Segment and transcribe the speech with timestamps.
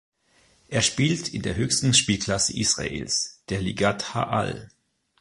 [0.67, 4.71] Er spielt in der höchsten Spielklasse Israels, der Ligat ha’Al.